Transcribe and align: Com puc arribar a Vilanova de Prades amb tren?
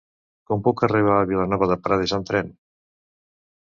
Com 0.51 0.63
puc 0.67 0.81
arribar 0.87 1.13
a 1.17 1.27
Vilanova 1.33 1.67
de 1.73 1.77
Prades 1.89 2.15
amb 2.21 2.29
tren? 2.31 2.53